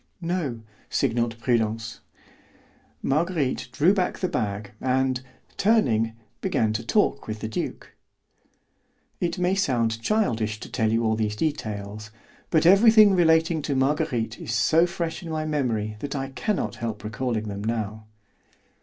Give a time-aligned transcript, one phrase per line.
[0.23, 1.99] "No," signalled Prudence.
[3.03, 5.21] Marguerite drew back the bag, and,
[5.57, 7.93] turning, began to talk with the duke.
[9.19, 12.09] It may sound childish to tell you all these details,
[12.49, 16.77] but everything relating to Marguerite is so fresh in my memory that I can not
[16.77, 18.07] help recalling them now.